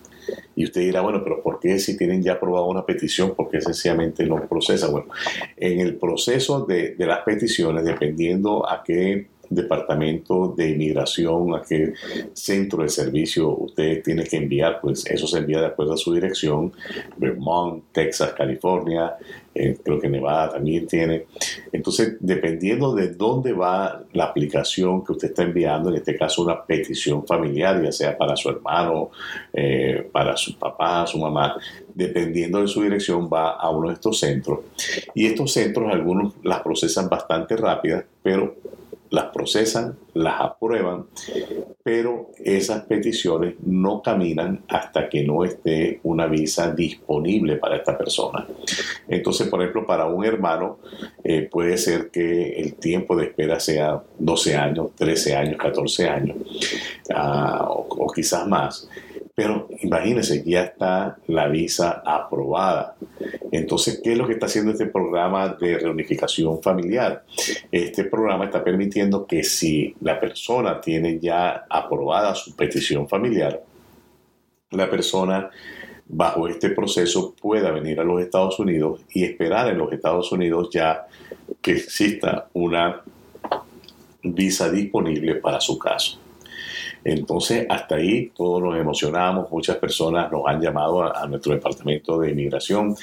Y 0.56 0.64
usted 0.64 0.82
dirá, 0.82 1.00
bueno, 1.00 1.22
pero 1.22 1.42
¿por 1.42 1.58
qué 1.58 1.78
si 1.78 1.96
tienen 1.96 2.22
ya 2.22 2.34
aprobado 2.34 2.66
una 2.66 2.86
petición, 2.86 3.34
por 3.34 3.50
qué 3.50 3.60
sencillamente 3.60 4.24
no 4.24 4.46
procesa? 4.46 4.88
Bueno, 4.88 5.08
en 5.56 5.80
el 5.80 5.96
proceso 5.96 6.64
de, 6.64 6.94
de 6.94 7.06
las 7.06 7.20
peticiones, 7.20 7.84
dependiendo 7.84 8.68
a 8.68 8.82
qué 8.82 9.26
departamento 9.54 10.54
de 10.56 10.70
inmigración, 10.70 11.54
a 11.54 11.62
qué 11.62 11.94
centro 12.32 12.82
de 12.82 12.88
servicio 12.88 13.50
usted 13.50 14.02
tiene 14.02 14.24
que 14.24 14.36
enviar, 14.36 14.80
pues 14.80 15.04
eso 15.06 15.26
se 15.26 15.38
envía 15.38 15.60
de 15.60 15.66
acuerdo 15.66 15.94
a 15.94 15.96
su 15.96 16.12
dirección, 16.12 16.72
Vermont, 17.16 17.84
Texas, 17.92 18.32
California, 18.36 19.16
eh, 19.54 19.78
creo 19.82 20.00
que 20.00 20.08
Nevada 20.08 20.54
también 20.54 20.86
tiene. 20.86 21.26
Entonces, 21.72 22.16
dependiendo 22.18 22.92
de 22.94 23.14
dónde 23.14 23.52
va 23.52 24.02
la 24.12 24.24
aplicación 24.24 25.04
que 25.04 25.12
usted 25.12 25.28
está 25.28 25.42
enviando, 25.42 25.90
en 25.90 25.96
este 25.96 26.16
caso 26.16 26.42
una 26.42 26.64
petición 26.64 27.24
familiar, 27.24 27.80
ya 27.82 27.92
sea 27.92 28.18
para 28.18 28.36
su 28.36 28.48
hermano, 28.50 29.10
eh, 29.52 30.08
para 30.10 30.36
su 30.36 30.58
papá, 30.58 31.06
su 31.06 31.18
mamá, 31.18 31.56
dependiendo 31.94 32.60
de 32.60 32.68
su 32.68 32.82
dirección 32.82 33.30
va 33.32 33.52
a 33.52 33.70
uno 33.70 33.88
de 33.88 33.94
estos 33.94 34.18
centros. 34.18 34.60
Y 35.14 35.26
estos 35.26 35.52
centros, 35.52 35.92
algunos 35.92 36.34
las 36.42 36.60
procesan 36.60 37.08
bastante 37.08 37.56
rápidas, 37.56 38.04
pero 38.22 38.56
las 39.14 39.26
procesan, 39.26 39.96
las 40.14 40.40
aprueban, 40.40 41.06
pero 41.84 42.32
esas 42.42 42.82
peticiones 42.84 43.54
no 43.64 44.02
caminan 44.02 44.64
hasta 44.68 45.08
que 45.08 45.22
no 45.22 45.44
esté 45.44 46.00
una 46.02 46.26
visa 46.26 46.72
disponible 46.72 47.56
para 47.56 47.76
esta 47.76 47.96
persona. 47.96 48.44
Entonces, 49.06 49.48
por 49.48 49.60
ejemplo, 49.60 49.86
para 49.86 50.06
un 50.06 50.24
hermano 50.24 50.78
eh, 51.22 51.48
puede 51.50 51.78
ser 51.78 52.10
que 52.10 52.54
el 52.60 52.74
tiempo 52.74 53.14
de 53.16 53.26
espera 53.26 53.60
sea 53.60 54.02
12 54.18 54.56
años, 54.56 54.90
13 54.96 55.36
años, 55.36 55.56
14 55.58 56.08
años 56.08 56.36
ah, 57.14 57.68
o 57.70 58.12
quizás 58.12 58.46
más. 58.48 58.88
Pero 59.34 59.68
imagínense, 59.82 60.44
ya 60.46 60.62
está 60.62 61.18
la 61.26 61.48
visa 61.48 62.02
aprobada. 62.06 62.94
Entonces, 63.50 64.00
¿qué 64.02 64.12
es 64.12 64.18
lo 64.18 64.26
que 64.26 64.34
está 64.34 64.46
haciendo 64.46 64.70
este 64.70 64.86
programa 64.86 65.48
de 65.48 65.78
reunificación 65.78 66.62
familiar? 66.62 67.24
Este 67.72 68.04
programa 68.04 68.44
está 68.44 68.62
permitiendo 68.62 69.26
que 69.26 69.42
si 69.42 69.94
la 70.00 70.20
persona 70.20 70.80
tiene 70.80 71.18
ya 71.18 71.64
aprobada 71.68 72.34
su 72.36 72.54
petición 72.54 73.08
familiar, 73.08 73.60
la 74.70 74.88
persona 74.88 75.50
bajo 76.06 76.46
este 76.46 76.70
proceso 76.70 77.34
pueda 77.34 77.72
venir 77.72 77.98
a 77.98 78.04
los 78.04 78.20
Estados 78.20 78.58
Unidos 78.60 79.00
y 79.12 79.24
esperar 79.24 79.68
en 79.68 79.78
los 79.78 79.92
Estados 79.92 80.30
Unidos 80.30 80.68
ya 80.72 81.06
que 81.60 81.72
exista 81.72 82.48
una 82.52 83.02
visa 84.22 84.70
disponible 84.70 85.36
para 85.36 85.60
su 85.60 85.78
caso. 85.78 86.23
Entonces, 87.04 87.66
hasta 87.68 87.96
ahí 87.96 88.32
todos 88.34 88.62
nos 88.62 88.76
emocionamos, 88.78 89.50
muchas 89.50 89.76
personas 89.76 90.32
nos 90.32 90.42
han 90.46 90.60
llamado 90.60 91.02
a, 91.02 91.26
nuestro 91.26 91.52
departamento 91.52 92.18
de 92.18 92.30
inmigración 92.30 92.96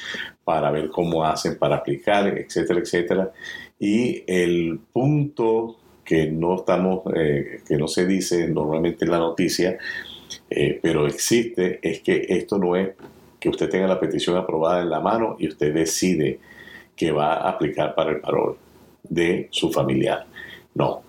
para 0.44 0.72
ver 0.72 0.90
cómo 0.90 1.24
hacen 1.24 1.58
para 1.58 1.78
aplicar, 1.78 2.28
etcétera, 2.28 2.80
etcétera. 2.80 3.32
Y 3.80 4.24
el 4.26 4.80
punto 4.92 5.78
que 6.04 6.28
no 6.32 6.56
estamos, 6.56 7.04
eh, 7.16 7.62
que 7.68 7.78
no 7.78 7.88
se 7.88 8.08
dice 8.08 8.48
normalmente 8.48 9.06
en 9.06 9.12
la 9.12 9.20
noticia, 9.20 9.78
eh, 10.50 10.80
pero 10.82 11.06
existe, 11.06 11.80
es 11.82 12.02
que 12.02 12.26
esto 12.30 12.58
no 12.58 12.76
es 12.76 12.90
que 13.40 13.50
usted 13.50 13.70
tenga 13.70 13.88
la 13.88 14.00
petición 14.00 14.36
aprobada 14.36 14.82
en 14.82 14.90
la 14.90 15.00
mano 15.00 15.36
y 15.40 15.48
usted 15.48 15.74
decide 15.74 16.40
que 16.96 17.12
va 17.12 17.34
a 17.34 17.50
aplicar 17.50 17.96
para 17.96 18.12
el 18.12 18.20
parol 18.20 18.58
de 19.04 19.48
su 19.52 19.72
familiar. 19.72 20.26
No, 20.76 21.02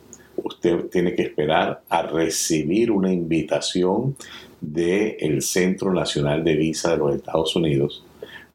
usted 0.63 0.89
tiene 0.91 1.15
que 1.15 1.23
esperar 1.23 1.83
a 1.89 2.03
recibir 2.03 2.91
una 2.91 3.13
invitación 3.13 4.17
del 4.61 5.43
Centro 5.43 5.93
Nacional 5.93 6.45
de 6.45 6.55
Visa 6.55 6.93
de 6.93 6.99
los 6.99 7.17
Estados 7.17 7.57
Unidos 7.57 8.05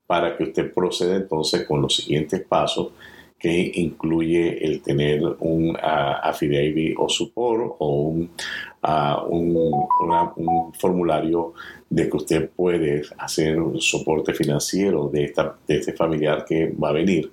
para 0.05 0.37
que 0.37 0.43
usted 0.43 0.73
proceda 0.73 1.17
entonces 1.17 1.65
con 1.67 1.81
los 1.81 1.97
siguientes 1.97 2.41
pasos 2.47 2.91
que 3.37 3.71
incluye 3.75 4.65
el 4.65 4.81
tener 4.81 5.21
un 5.39 5.71
uh, 5.71 6.17
affidavit 6.23 6.95
o 6.97 7.07
support 7.07 7.75
o 7.79 8.01
un, 8.09 8.31
un 9.29 10.73
formulario 10.73 11.53
de 11.89 12.09
que 12.09 12.17
usted 12.17 12.49
puede 12.49 13.03
hacer 13.17 13.59
un 13.59 13.79
soporte 13.79 14.33
financiero 14.33 15.09
de, 15.11 15.23
esta, 15.23 15.55
de 15.67 15.77
este 15.77 15.93
familiar 15.93 16.43
que 16.45 16.67
va 16.71 16.89
a 16.89 16.93
venir. 16.93 17.31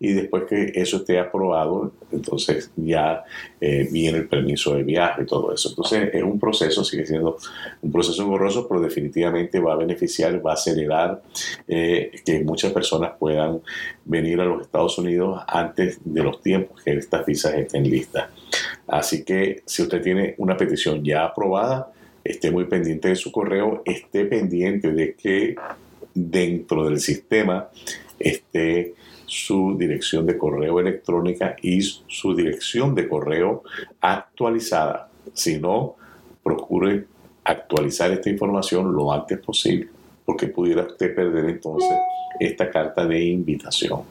Y 0.00 0.12
después 0.12 0.44
que 0.48 0.72
eso 0.74 0.98
esté 0.98 1.20
aprobado, 1.20 1.92
entonces 2.10 2.72
ya 2.76 3.22
eh, 3.60 3.88
viene 3.92 4.18
el 4.18 4.28
permiso 4.28 4.74
de 4.74 4.82
viaje 4.82 5.22
y 5.22 5.26
todo 5.26 5.54
eso. 5.54 5.68
Entonces 5.68 6.10
es 6.12 6.22
un 6.22 6.40
proceso, 6.40 6.82
sigue 6.82 7.06
siendo 7.06 7.36
un 7.80 7.92
proceso 7.92 8.22
engorroso, 8.22 8.66
pero 8.66 8.80
definitivamente 8.80 9.60
va 9.60 9.74
a 9.74 9.76
beneficiar, 9.76 10.44
va 10.44 10.52
a 10.52 10.54
acelerar 10.54 11.22
eh, 11.68 12.10
que 12.24 12.40
muchas 12.40 12.72
personas 12.72 13.12
puedan 13.18 13.60
venir 14.04 14.40
a 14.40 14.44
los 14.44 14.62
Estados 14.62 14.98
Unidos 14.98 15.42
antes 15.46 16.00
de 16.04 16.22
los 16.24 16.42
tiempos 16.42 16.82
que 16.82 16.92
estas 16.94 17.24
visas 17.24 17.54
estén 17.54 17.88
listas. 17.88 18.28
Así 18.86 19.24
que 19.24 19.62
si 19.66 19.82
usted 19.82 20.02
tiene 20.02 20.34
una 20.38 20.56
petición 20.56 21.04
ya 21.04 21.24
aprobada, 21.24 21.92
esté 22.24 22.50
muy 22.50 22.64
pendiente 22.64 23.08
de 23.08 23.16
su 23.16 23.32
correo, 23.32 23.82
esté 23.84 24.24
pendiente 24.24 24.92
de 24.92 25.14
que 25.14 25.56
dentro 26.14 26.84
del 26.88 27.00
sistema 27.00 27.68
esté 28.18 28.94
su 29.26 29.76
dirección 29.78 30.26
de 30.26 30.36
correo 30.36 30.78
electrónica 30.78 31.56
y 31.62 31.80
su 31.80 32.34
dirección 32.34 32.94
de 32.94 33.08
correo 33.08 33.62
actualizada. 34.00 35.08
Si 35.32 35.58
no, 35.58 35.96
procure 36.42 37.06
actualizar 37.44 38.10
esta 38.10 38.28
información 38.30 38.92
lo 38.92 39.12
antes 39.12 39.38
posible, 39.38 39.88
porque 40.24 40.48
pudiera 40.48 40.82
usted 40.82 41.14
perder 41.14 41.46
entonces 41.46 41.96
esta 42.38 42.70
carta 42.70 43.06
de 43.06 43.24
invitación. 43.24 44.02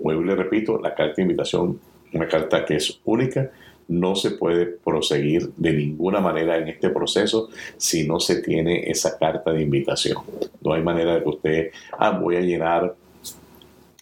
Vuelvo 0.00 0.22
y 0.22 0.26
le 0.26 0.36
repito, 0.36 0.78
la 0.78 0.94
carta 0.94 1.14
de 1.16 1.22
invitación, 1.22 1.80
una 2.12 2.28
carta 2.28 2.64
que 2.64 2.76
es 2.76 3.00
única, 3.04 3.50
no 3.88 4.14
se 4.14 4.32
puede 4.32 4.66
proseguir 4.66 5.50
de 5.56 5.72
ninguna 5.72 6.20
manera 6.20 6.58
en 6.58 6.68
este 6.68 6.90
proceso 6.90 7.48
si 7.76 8.06
no 8.06 8.20
se 8.20 8.42
tiene 8.42 8.90
esa 8.90 9.18
carta 9.18 9.50
de 9.50 9.62
invitación. 9.62 10.18
No 10.60 10.74
hay 10.74 10.82
manera 10.82 11.14
de 11.14 11.22
que 11.22 11.28
usted, 11.28 11.70
ah, 11.98 12.10
voy 12.10 12.36
a 12.36 12.40
llenar 12.40 12.94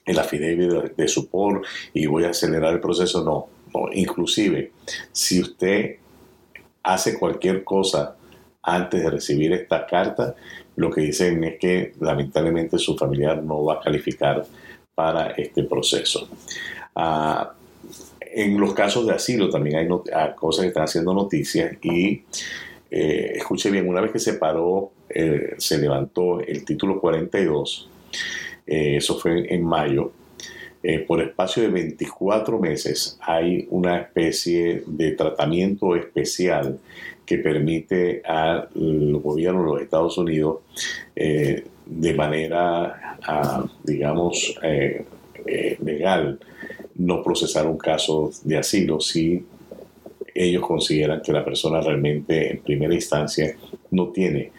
el 0.04 0.18
affidavit 0.18 0.58
de, 0.58 0.92
de 0.96 1.08
support 1.08 1.64
y 1.94 2.06
voy 2.06 2.24
a 2.24 2.30
acelerar 2.30 2.74
el 2.74 2.80
proceso. 2.80 3.24
No, 3.24 3.48
no. 3.72 3.92
Inclusive, 3.92 4.72
si 5.12 5.40
usted 5.40 5.96
hace 6.82 7.18
cualquier 7.18 7.64
cosa 7.64 8.16
antes 8.62 9.02
de 9.02 9.10
recibir 9.10 9.52
esta 9.52 9.86
carta, 9.86 10.34
lo 10.76 10.90
que 10.90 11.00
dicen 11.00 11.42
es 11.44 11.58
que 11.58 11.94
lamentablemente 12.00 12.78
su 12.78 12.96
familiar 12.96 13.42
no 13.42 13.64
va 13.64 13.74
a 13.74 13.80
calificar 13.80 14.44
para 14.94 15.28
este 15.30 15.62
proceso. 15.62 16.28
Ah, 16.94 17.52
en 18.36 18.60
los 18.60 18.74
casos 18.74 19.06
de 19.06 19.14
asilo 19.14 19.48
también 19.48 19.76
hay, 19.76 19.88
cosas 20.34 20.64
que 20.64 20.68
están 20.68 20.84
haciendo 20.84 21.14
noticias 21.14 21.72
y 21.82 22.22
eh, 22.90 23.32
escuche 23.36 23.70
bien, 23.70 23.88
una 23.88 24.02
vez 24.02 24.12
que 24.12 24.18
se 24.18 24.34
paró, 24.34 24.92
eh, 25.08 25.54
se 25.56 25.78
levantó 25.78 26.40
el 26.40 26.62
título 26.62 27.00
42, 27.00 27.88
eh, 28.66 28.96
eso 28.98 29.18
fue 29.18 29.52
en 29.52 29.64
mayo, 29.64 30.12
por 31.08 31.20
espacio 31.20 31.64
de 31.64 31.68
24 31.68 32.60
meses 32.60 33.18
hay 33.20 33.66
una 33.70 33.98
especie 33.98 34.84
de 34.86 35.12
tratamiento 35.12 35.96
especial 35.96 36.78
que 37.24 37.38
permite 37.38 38.22
al 38.24 38.68
gobierno 39.20 39.62
de 39.62 39.66
los 39.66 39.82
Estados 39.82 40.16
Unidos 40.16 40.58
de 41.16 42.14
manera, 42.14 43.18
ah, 43.26 43.64
digamos, 43.82 44.54
legal 45.82 46.38
no 46.98 47.22
procesar 47.22 47.66
un 47.66 47.78
caso 47.78 48.30
de 48.44 48.58
asilo 48.58 49.00
si 49.00 49.44
ellos 50.34 50.62
consideran 50.62 51.22
que 51.22 51.32
la 51.32 51.44
persona 51.44 51.80
realmente 51.80 52.52
en 52.52 52.60
primera 52.60 52.94
instancia 52.94 53.56
no 53.90 54.08
tiene 54.08 54.52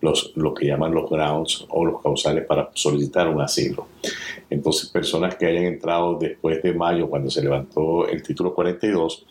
los, 0.00 0.32
lo 0.36 0.52
que 0.52 0.66
llaman 0.66 0.92
los 0.92 1.10
grounds 1.10 1.66
o 1.70 1.84
los 1.84 2.00
causales 2.02 2.44
para 2.44 2.70
solicitar 2.74 3.26
un 3.28 3.40
asilo. 3.40 3.88
Entonces, 4.50 4.90
personas 4.90 5.34
que 5.36 5.46
hayan 5.46 5.64
entrado 5.64 6.18
después 6.18 6.62
de 6.62 6.74
mayo, 6.74 7.08
cuando 7.08 7.30
se 7.30 7.42
levantó 7.42 8.06
el 8.06 8.22
título 8.22 8.54
42, 8.54 9.26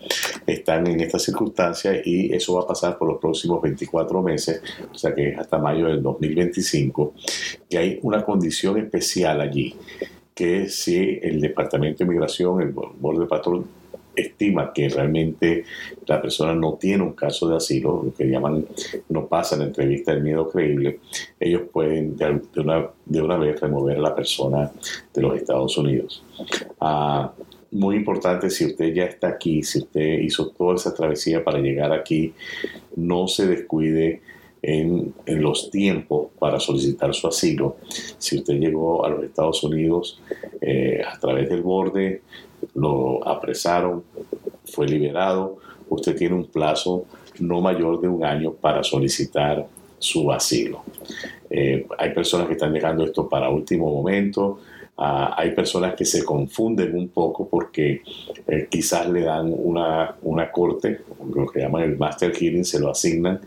están 0.47 0.87
en 0.87 0.99
esta 0.99 1.19
circunstancia 1.19 2.01
y 2.03 2.33
eso 2.33 2.55
va 2.55 2.61
a 2.61 2.67
pasar 2.67 2.97
por 2.97 3.07
los 3.07 3.19
próximos 3.19 3.61
24 3.61 4.21
meses, 4.23 4.61
o 4.91 4.97
sea 4.97 5.13
que 5.13 5.29
es 5.29 5.37
hasta 5.37 5.59
mayo 5.59 5.85
del 5.85 6.01
2025, 6.01 7.13
que 7.69 7.77
hay 7.77 7.99
una 8.01 8.25
condición 8.25 8.79
especial 8.79 9.41
allí 9.41 9.75
que 10.33 10.69
si 10.69 11.19
el 11.21 11.39
Departamento 11.41 11.99
de 11.99 12.05
Inmigración, 12.05 12.61
el 12.61 12.69
Border 12.71 13.27
Patrol, 13.27 13.65
estima 14.15 14.71
que 14.73 14.89
realmente 14.89 15.65
la 16.05 16.21
persona 16.21 16.53
no 16.53 16.73
tiene 16.73 17.03
un 17.03 17.13
caso 17.13 17.47
de 17.47 17.57
asilo, 17.57 18.03
lo 18.03 18.13
que 18.13 18.25
llaman 18.25 18.65
no 19.09 19.27
pasa 19.27 19.57
la 19.57 19.65
entrevista 19.65 20.13
del 20.13 20.23
miedo 20.23 20.49
creíble, 20.49 20.99
ellos 21.39 21.63
pueden 21.71 22.15
de 22.15 22.41
una, 22.57 22.89
de 23.05 23.21
una 23.21 23.37
vez 23.37 23.59
remover 23.59 23.97
a 23.97 24.01
la 24.01 24.15
persona 24.15 24.71
de 25.13 25.21
los 25.21 25.35
Estados 25.35 25.77
Unidos. 25.77 26.23
Ah, 26.79 27.33
muy 27.71 27.95
importante, 27.95 28.51
si 28.51 28.65
usted 28.65 28.93
ya 28.93 29.05
está 29.05 29.29
aquí, 29.29 29.63
si 29.63 29.79
usted 29.79 30.19
hizo 30.19 30.49
toda 30.49 30.75
esa 30.75 30.93
travesía 30.93 31.43
para 31.43 31.59
llegar 31.59 31.91
aquí, 31.91 32.33
no 32.95 33.27
se 33.27 33.47
descuide 33.47 34.21
en, 34.63 35.13
los 35.25 35.69
tiempos 35.69 36.29
para 36.39 36.59
solicitar 36.59 37.13
su 37.13 37.27
asilo. 37.27 37.75
Si 38.17 38.37
usted 38.37 38.55
llegó 38.55 39.05
a 39.05 39.09
los 39.09 39.23
Estados 39.23 39.61
Unidos 39.63 40.21
eh, 40.61 41.01
a 41.05 41.19
través 41.19 41.49
del 41.49 41.61
borde, 41.61 42.21
lo 42.73 43.27
apresaron, 43.27 44.03
fue 44.65 44.87
liberado, 44.87 45.57
usted 45.89 46.15
tiene 46.15 46.35
un 46.35 46.45
plazo 46.45 47.05
no 47.39 47.59
mayor 47.61 47.99
de 47.99 48.07
un 48.07 48.23
año 48.23 48.53
para 48.53 48.83
solicitar 48.83 49.67
su 49.99 50.31
asilo. 50.31 50.83
Eh, 51.49 51.85
hay 51.97 52.13
personas 52.13 52.47
que 52.47 52.53
están 52.53 52.73
dejando 52.73 53.03
esto 53.03 53.27
para 53.27 53.49
último 53.49 53.91
momento. 53.91 54.59
Ah, 54.95 55.33
hay 55.37 55.51
personas 55.51 55.95
que 55.95 56.05
se 56.05 56.23
confunden 56.23 56.95
un 56.95 57.09
poco 57.09 57.49
porque 57.49 58.01
eh, 58.47 58.67
quizás 58.69 59.09
le 59.09 59.21
dan 59.21 59.51
una, 59.51 60.15
una 60.21 60.51
corte, 60.51 61.01
lo 61.33 61.47
que 61.47 61.61
llaman 61.61 61.83
el 61.83 61.97
master 61.97 62.31
hearing, 62.31 62.63
se 62.63 62.79
lo 62.79 62.91
asignan 62.91 63.41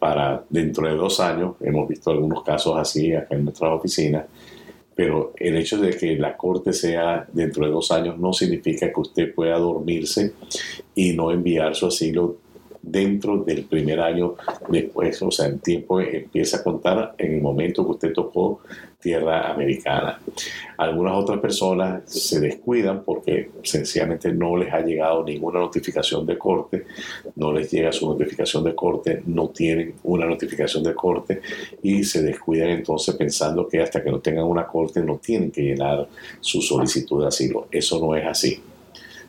para 0.00 0.44
dentro 0.48 0.88
de 0.88 0.96
dos 0.96 1.20
años. 1.20 1.54
Hemos 1.60 1.88
visto 1.88 2.10
algunos 2.10 2.42
casos 2.42 2.76
así 2.76 3.14
acá 3.14 3.36
en 3.36 3.44
nuestras 3.44 3.70
oficinas. 3.70 4.24
Pero 4.96 5.32
el 5.36 5.56
hecho 5.56 5.78
de 5.78 5.90
que 5.90 6.16
la 6.16 6.36
corte 6.36 6.72
sea 6.72 7.26
dentro 7.32 7.64
de 7.64 7.70
dos 7.70 7.92
años 7.92 8.18
no 8.18 8.32
significa 8.32 8.92
que 8.92 9.00
usted 9.00 9.34
pueda 9.34 9.58
dormirse 9.58 10.32
y 10.94 11.12
no 11.12 11.30
enviar 11.30 11.76
su 11.76 11.86
asilo 11.86 12.38
dentro 12.82 13.38
del 13.38 13.64
primer 13.64 14.00
año 14.00 14.36
después, 14.68 15.20
o 15.22 15.30
sea, 15.30 15.46
el 15.46 15.60
tiempo 15.60 16.00
empieza 16.00 16.58
a 16.58 16.62
contar 16.62 17.14
en 17.18 17.34
el 17.34 17.42
momento 17.42 17.84
que 17.84 17.92
usted 17.92 18.12
tocó 18.12 18.60
tierra 19.00 19.50
americana. 19.50 20.20
Algunas 20.76 21.14
otras 21.14 21.40
personas 21.40 22.02
se 22.06 22.38
descuidan 22.40 23.02
porque 23.02 23.50
sencillamente 23.62 24.32
no 24.32 24.56
les 24.56 24.72
ha 24.72 24.80
llegado 24.80 25.24
ninguna 25.24 25.60
notificación 25.60 26.26
de 26.26 26.36
corte, 26.36 26.86
no 27.36 27.52
les 27.52 27.70
llega 27.70 27.92
su 27.92 28.06
notificación 28.06 28.64
de 28.64 28.74
corte, 28.74 29.22
no 29.26 29.48
tienen 29.48 29.94
una 30.04 30.26
notificación 30.26 30.84
de 30.84 30.94
corte 30.94 31.40
y 31.82 32.04
se 32.04 32.22
descuidan 32.22 32.70
entonces 32.70 33.14
pensando 33.16 33.66
que 33.66 33.80
hasta 33.80 34.02
que 34.02 34.10
no 34.10 34.20
tengan 34.20 34.44
una 34.44 34.66
corte 34.66 35.02
no 35.02 35.16
tienen 35.16 35.50
que 35.50 35.62
llenar 35.62 36.06
su 36.40 36.60
solicitud 36.60 37.22
de 37.22 37.28
asilo. 37.28 37.68
Eso 37.70 37.98
no 38.00 38.14
es 38.14 38.26
así. 38.26 38.60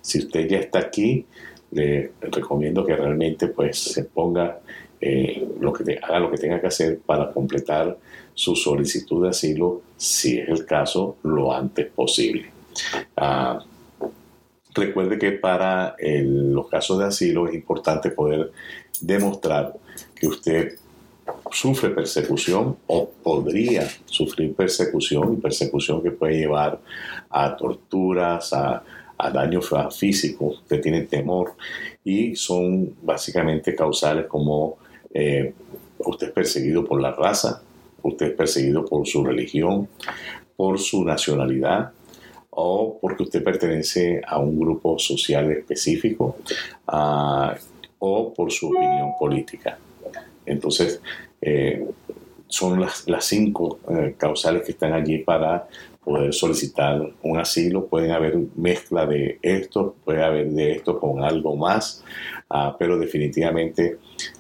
Si 0.01 0.20
usted 0.20 0.48
ya 0.48 0.58
está 0.58 0.79
aquí, 0.79 1.25
le 1.71 2.11
recomiendo 2.21 2.85
que 2.85 2.95
realmente 2.95 3.47
pues 3.47 3.79
se 3.79 4.05
ponga 4.05 4.59
eh, 4.99 5.47
lo 5.59 5.73
que 5.73 5.99
haga 6.01 6.19
lo 6.19 6.29
que 6.29 6.37
tenga 6.37 6.61
que 6.61 6.67
hacer 6.67 6.99
para 6.99 7.31
completar 7.31 7.97
su 8.33 8.55
solicitud 8.55 9.23
de 9.23 9.29
asilo, 9.29 9.81
si 9.97 10.37
es 10.37 10.49
el 10.49 10.65
caso, 10.65 11.17
lo 11.23 11.53
antes 11.53 11.87
posible. 11.87 12.51
Ah, 13.17 13.59
recuerde 14.73 15.17
que 15.17 15.31
para 15.31 15.95
los 15.99 16.67
casos 16.67 16.99
de 16.99 17.05
asilo 17.05 17.47
es 17.47 17.55
importante 17.55 18.11
poder 18.11 18.51
demostrar 19.01 19.73
que 20.15 20.27
usted 20.27 20.77
sufre 21.51 21.89
persecución 21.89 22.77
o 22.87 23.09
podría 23.09 23.87
sufrir 24.05 24.55
persecución 24.55 25.33
y 25.33 25.41
persecución 25.41 26.01
que 26.01 26.11
puede 26.11 26.37
llevar 26.37 26.79
a 27.29 27.55
torturas, 27.55 28.53
a 28.53 28.83
a 29.21 29.29
daño 29.29 29.61
físico, 29.91 30.45
usted 30.45 30.81
tiene 30.81 31.01
temor 31.01 31.53
y 32.03 32.35
son 32.35 32.95
básicamente 33.01 33.75
causales 33.75 34.25
como 34.25 34.77
eh, 35.13 35.53
usted 35.99 36.27
es 36.27 36.33
perseguido 36.33 36.83
por 36.83 37.01
la 37.01 37.11
raza, 37.11 37.61
usted 38.01 38.27
es 38.27 38.33
perseguido 38.33 38.83
por 38.85 39.07
su 39.07 39.23
religión, 39.23 39.87
por 40.55 40.79
su 40.79 41.03
nacionalidad 41.03 41.91
o 42.49 42.97
porque 42.99 43.23
usted 43.23 43.43
pertenece 43.43 44.21
a 44.27 44.39
un 44.39 44.59
grupo 44.59 44.99
social 44.99 45.51
específico 45.51 46.37
ah, 46.87 47.55
o 47.99 48.33
por 48.33 48.51
su 48.51 48.69
opinión 48.69 49.11
política. 49.19 49.77
Entonces, 50.45 50.99
eh, 51.41 51.85
son 52.47 52.81
las, 52.81 53.05
cinco 53.21 53.79
eh, 53.89 54.15
causales 54.17 54.63
que 54.63 54.71
están 54.71 54.93
allí 54.93 55.19
para 55.19 55.67
poder 56.03 56.34
solicitar 56.34 57.14
un 57.22 57.37
asilo. 57.37 57.85
Pueden 57.85 58.11
haber 58.11 58.37
mezcla 58.55 59.05
de 59.05 59.37
esto, 59.42 59.96
puede 60.03 60.24
haber 60.24 60.50
de 60.50 60.74
esto 60.74 61.00
con 61.00 61.24
algo 61.24 61.55
más, 61.55 62.03
ah, 62.50 62.75
pero 62.77 62.98
definitivamente 62.98 63.98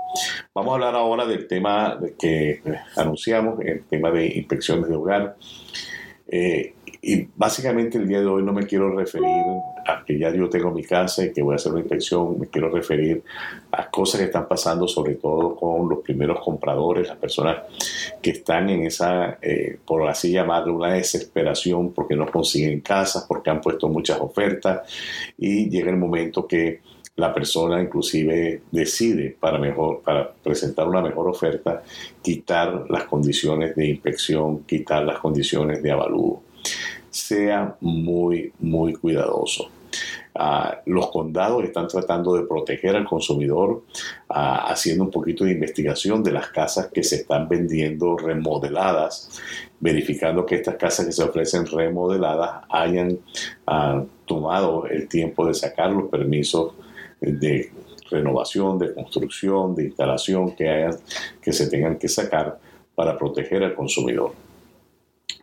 Vamos 0.53 0.71
a 0.71 0.75
hablar 0.75 0.95
ahora 0.95 1.25
del 1.25 1.47
tema 1.47 1.99
que 2.19 2.61
anunciamos, 2.95 3.59
el 3.61 3.83
tema 3.83 4.11
de 4.11 4.27
inspecciones 4.27 4.89
de 4.89 4.95
hogar. 4.95 5.35
Eh, 6.29 6.73
y 7.01 7.27
básicamente 7.35 7.97
el 7.97 8.07
día 8.07 8.19
de 8.19 8.25
hoy 8.25 8.43
no 8.43 8.51
me 8.51 8.65
quiero 8.65 8.93
referir 8.93 9.45
a 9.85 10.03
que 10.03 10.17
ya 10.17 10.33
yo 10.33 10.49
tengo 10.49 10.71
mi 10.71 10.83
casa 10.83 11.23
y 11.23 11.31
que 11.31 11.41
voy 11.41 11.53
a 11.53 11.55
hacer 11.55 11.71
una 11.71 11.81
inspección, 11.81 12.39
me 12.39 12.47
quiero 12.47 12.69
referir 12.69 13.23
a 13.71 13.89
cosas 13.89 14.19
que 14.19 14.25
están 14.25 14.47
pasando 14.47 14.87
sobre 14.87 15.15
todo 15.15 15.55
con 15.55 15.87
los 15.87 15.99
primeros 15.99 16.41
compradores, 16.41 17.07
las 17.07 17.17
personas 17.17 17.57
que 18.21 18.31
están 18.31 18.69
en 18.69 18.85
esa, 18.85 19.37
eh, 19.41 19.77
por 19.85 20.07
así 20.07 20.31
llamarlo, 20.31 20.75
una 20.75 20.93
desesperación 20.93 21.93
porque 21.93 22.15
no 22.15 22.25
consiguen 22.29 22.81
casas, 22.81 23.25
porque 23.27 23.51
han 23.51 23.61
puesto 23.61 23.87
muchas 23.87 24.19
ofertas 24.19 24.81
y 25.37 25.69
llega 25.69 25.91
el 25.91 25.97
momento 25.97 26.47
que 26.47 26.81
la 27.17 27.33
persona 27.33 27.81
inclusive 27.81 28.61
decide 28.71 29.35
para, 29.39 29.57
mejor, 29.57 30.01
para 30.01 30.31
presentar 30.31 30.87
una 30.87 31.01
mejor 31.01 31.27
oferta, 31.27 31.83
quitar 32.21 32.85
las 32.89 33.05
condiciones 33.05 33.75
de 33.75 33.87
inspección, 33.87 34.63
quitar 34.63 35.03
las 35.03 35.19
condiciones 35.19 35.81
de 35.81 35.91
avalúo. 35.91 36.43
Sea 37.09 37.75
muy, 37.81 38.53
muy 38.59 38.93
cuidadoso. 38.93 39.69
Ah, 40.35 40.81
los 40.85 41.09
condados 41.09 41.63
están 41.63 41.87
tratando 41.87 42.35
de 42.35 42.43
proteger 42.43 42.95
al 42.95 43.05
consumidor 43.05 43.81
ah, 44.29 44.67
haciendo 44.69 45.05
un 45.05 45.09
poquito 45.09 45.43
de 45.43 45.53
investigación 45.53 46.21
de 46.21 46.31
las 46.31 46.49
casas 46.49 46.89
que 46.93 47.03
se 47.03 47.15
están 47.15 47.49
vendiendo 47.49 48.15
remodeladas, 48.15 49.41
verificando 49.79 50.45
que 50.45 50.55
estas 50.55 50.75
casas 50.75 51.07
que 51.07 51.11
se 51.11 51.23
ofrecen 51.23 51.65
remodeladas 51.65 52.63
hayan 52.69 53.17
ah, 53.65 54.03
tomado 54.27 54.85
el 54.85 55.07
tiempo 55.07 55.47
de 55.47 55.55
sacar 55.55 55.89
los 55.89 56.09
permisos 56.09 56.73
de 57.19 57.71
renovación, 58.09 58.79
de 58.79 58.93
construcción, 58.93 59.75
de 59.75 59.85
instalación 59.85 60.55
que, 60.55 60.69
hayan, 60.69 60.95
que 61.41 61.51
se 61.51 61.67
tengan 61.67 61.97
que 61.97 62.07
sacar 62.07 62.59
para 62.95 63.17
proteger 63.17 63.63
al 63.63 63.75
consumidor. 63.75 64.33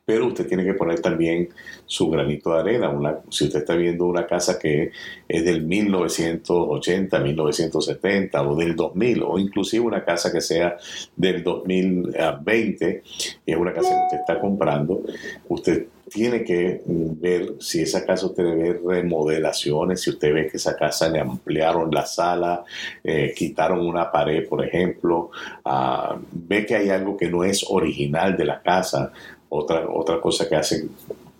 Pero 0.04 0.26
usted 0.26 0.46
tiene 0.46 0.64
que 0.64 0.74
poner 0.74 1.00
también 1.00 1.48
su 1.86 2.10
granito 2.10 2.52
de 2.52 2.60
arena. 2.60 2.90
Una, 2.90 3.20
si 3.30 3.44
usted 3.44 3.60
está 3.60 3.74
viendo 3.74 4.06
una 4.06 4.26
casa 4.26 4.58
que 4.58 4.90
es 5.26 5.44
del 5.44 5.62
1980, 5.62 7.18
1970 7.20 8.42
o 8.42 8.56
del 8.56 8.76
2000, 8.76 9.22
o 9.22 9.38
inclusive 9.38 9.84
una 9.84 10.04
casa 10.04 10.30
que 10.30 10.40
sea 10.40 10.76
del 11.16 11.42
2020, 11.42 13.02
y 13.46 13.52
es 13.52 13.56
una 13.56 13.72
casa 13.72 13.88
que 13.88 14.04
usted 14.04 14.18
está 14.20 14.40
comprando, 14.40 15.02
usted 15.48 15.86
tiene 16.10 16.44
que 16.44 16.82
ver 16.86 17.54
si 17.60 17.82
esa 17.82 18.04
casa 18.04 18.26
usted 18.26 18.44
ve 18.44 18.80
remodelaciones, 18.84 20.02
si 20.02 20.10
usted 20.10 20.32
ve 20.32 20.48
que 20.48 20.58
esa 20.58 20.76
casa 20.76 21.08
le 21.08 21.20
ampliaron 21.20 21.90
la 21.90 22.04
sala, 22.04 22.64
eh, 23.02 23.32
quitaron 23.34 23.86
una 23.86 24.10
pared, 24.12 24.46
por 24.46 24.64
ejemplo, 24.64 25.30
ah, 25.64 26.16
ve 26.30 26.66
que 26.66 26.76
hay 26.76 26.90
algo 26.90 27.16
que 27.16 27.28
no 27.28 27.42
es 27.42 27.64
original 27.68 28.36
de 28.36 28.44
la 28.44 28.62
casa, 28.62 29.12
otra, 29.56 29.88
otra 29.88 30.20
cosa 30.20 30.48
que 30.48 30.56
hace 30.56 30.88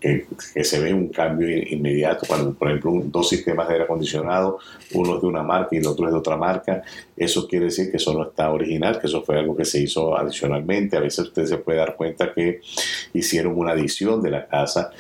que, 0.01 0.65
se 0.65 0.81
ve 0.81 0.93
un 0.93 1.09
cambio 1.09 1.49
inmediato 1.49 2.27
cuando, 2.27 2.53
por 2.53 2.69
ejemplo, 2.69 2.93
dos 3.07 3.29
sistemas 3.29 3.67
de 3.67 3.75
aire 3.75 3.85
acondicionado, 3.85 4.59
uno 4.93 5.17
es 5.17 5.23
de 5.23 5.27
una 5.27 5.43
marca 5.43 5.71
y 5.73 5.79
el 5.79 5.87
otro 5.87 6.07
es 6.07 6.13
de 6.13 6.19
otra 6.19 6.37
marca, 6.37 6.83
eso 7.17 7.49
quiere 7.49 7.67
decir 7.67 7.91
que 7.91 7.97
eso 7.97 8.13
no 8.13 8.25
está 8.25 8.51
original, 8.51 9.01
que 9.01 9.07
eso 9.07 9.23
fue 9.23 9.39
algo 9.39 9.57
que 9.57 9.65
se 9.65 9.81
hizo 9.81 10.17
adicionalmente. 10.17 10.97
A 10.97 11.01
veces 11.01 11.27
usted 11.27 11.47
se 11.47 11.59
puede 11.59 11.79
dar 11.79 11.97
cuenta 11.97 12.33
que 12.33 12.61
hicieron 13.15 13.59
una 13.59 13.73
adición 13.73 14.23
de 14.23 14.31
la 14.31 14.47
casa. 14.47 14.91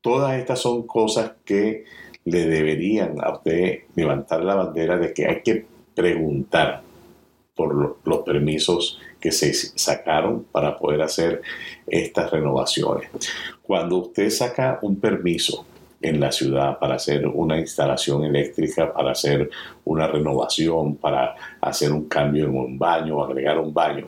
Todas 0.00 0.38
estas 0.38 0.58
son 0.58 0.86
cosas 0.86 1.32
que 1.44 1.84
le 2.24 2.46
deberían 2.46 3.16
a 3.22 3.34
usted 3.34 3.80
levantar 3.94 4.42
la 4.42 4.54
bandera 4.54 4.96
de 4.96 5.12
que 5.12 5.26
hay 5.26 5.42
que 5.42 5.66
preguntar 5.94 6.82
por 7.54 7.98
los 8.04 8.18
permisos 8.22 8.98
que 9.20 9.32
se 9.32 9.52
sacaron 9.52 10.44
para 10.50 10.78
poder 10.78 11.02
hacer 11.02 11.42
estas 11.86 12.30
renovaciones. 12.30 13.10
Cuando 13.62 13.98
usted 13.98 14.30
saca 14.30 14.78
un 14.82 14.96
permiso 14.96 15.66
en 16.00 16.18
la 16.18 16.32
ciudad 16.32 16.78
para 16.78 16.94
hacer 16.94 17.26
una 17.26 17.58
instalación 17.58 18.24
eléctrica, 18.24 18.92
para 18.92 19.12
hacer 19.12 19.50
una 19.84 20.06
renovación, 20.06 20.96
para 20.96 21.34
hacer 21.60 21.92
un 21.92 22.08
cambio 22.08 22.46
en 22.46 22.56
un 22.56 22.78
baño, 22.78 23.22
agregar 23.22 23.58
un 23.58 23.74
baño. 23.74 24.06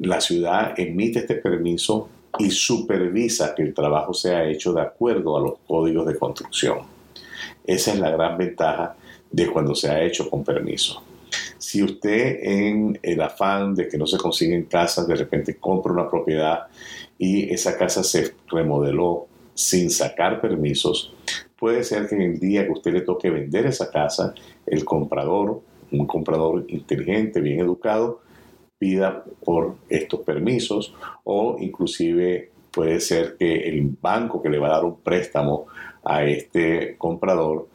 La 0.00 0.20
ciudad 0.20 0.72
emite 0.78 1.20
este 1.20 1.34
permiso 1.34 2.08
y 2.38 2.50
supervisa 2.50 3.54
que 3.54 3.62
el 3.62 3.74
trabajo 3.74 4.14
sea 4.14 4.48
hecho 4.48 4.72
de 4.72 4.80
acuerdo 4.80 5.36
a 5.36 5.40
los 5.40 5.54
códigos 5.66 6.06
de 6.06 6.18
construcción. 6.18 6.78
Esa 7.64 7.92
es 7.92 8.00
la 8.00 8.10
gran 8.10 8.38
ventaja 8.38 8.96
de 9.30 9.46
cuando 9.48 9.74
se 9.74 9.90
ha 9.90 10.02
hecho 10.02 10.30
con 10.30 10.42
permiso. 10.42 11.02
Si 11.60 11.82
usted 11.82 12.38
en 12.42 12.98
el 13.02 13.20
afán 13.20 13.74
de 13.74 13.86
que 13.86 13.98
no 13.98 14.06
se 14.06 14.16
consiguen 14.16 14.64
casas, 14.64 15.06
de 15.06 15.14
repente 15.14 15.58
compra 15.58 15.92
una 15.92 16.08
propiedad 16.08 16.68
y 17.18 17.52
esa 17.52 17.76
casa 17.76 18.02
se 18.02 18.32
remodeló 18.48 19.26
sin 19.52 19.90
sacar 19.90 20.40
permisos, 20.40 21.12
puede 21.58 21.84
ser 21.84 22.08
que 22.08 22.14
en 22.14 22.22
el 22.22 22.40
día 22.40 22.64
que 22.64 22.72
usted 22.72 22.94
le 22.94 23.02
toque 23.02 23.28
vender 23.28 23.66
esa 23.66 23.90
casa, 23.90 24.32
el 24.64 24.86
comprador, 24.86 25.60
un 25.92 26.06
comprador 26.06 26.64
inteligente, 26.68 27.42
bien 27.42 27.60
educado, 27.60 28.22
pida 28.78 29.22
por 29.44 29.76
estos 29.90 30.20
permisos 30.20 30.94
o 31.24 31.58
inclusive 31.60 32.52
puede 32.70 33.00
ser 33.00 33.36
que 33.36 33.68
el 33.68 33.86
banco 34.00 34.40
que 34.40 34.48
le 34.48 34.58
va 34.58 34.68
a 34.68 34.76
dar 34.76 34.84
un 34.86 35.00
préstamo 35.00 35.66
a 36.02 36.24
este 36.24 36.96
comprador 36.96 37.68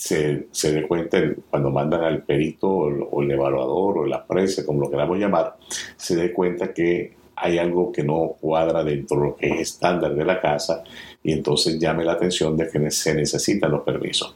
se, 0.00 0.46
se 0.50 0.72
dé 0.72 0.88
cuenta 0.88 1.20
cuando 1.50 1.70
mandan 1.70 2.02
al 2.02 2.22
perito 2.22 2.68
o 2.70 3.20
el, 3.20 3.30
evaluador 3.30 3.98
o 3.98 4.06
la 4.06 4.24
presa, 4.26 4.64
como 4.64 4.80
lo 4.80 4.90
queramos 4.90 5.18
llamar, 5.18 5.56
se 5.94 6.16
dé 6.16 6.32
cuenta 6.32 6.72
que 6.72 7.12
hay 7.36 7.58
algo 7.58 7.92
que 7.92 8.02
no 8.02 8.36
cuadra 8.40 8.82
dentro 8.82 9.18
de 9.18 9.26
lo 9.26 9.36
que 9.36 9.48
es 9.50 9.60
estándar 9.60 10.14
de 10.14 10.24
la 10.24 10.40
casa 10.40 10.84
y 11.22 11.32
entonces 11.32 11.78
llame 11.78 12.04
la 12.04 12.12
atención 12.12 12.56
de 12.56 12.70
que 12.70 12.90
se 12.90 13.14
necesitan 13.14 13.72
los 13.72 13.82
permisos. 13.82 14.34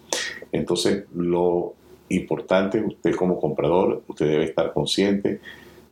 Entonces, 0.53 1.05
lo 1.15 1.73
importante, 2.11 2.81
usted 2.81 3.15
como 3.15 3.41
comprador, 3.41 4.03
usted 4.07 4.27
debe 4.27 4.45
estar 4.45 4.71
consciente 4.71 5.41